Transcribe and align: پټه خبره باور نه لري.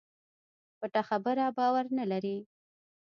پټه 0.79 1.01
خبره 1.09 1.45
باور 1.57 1.85
نه 1.97 2.05
لري. 2.11 2.37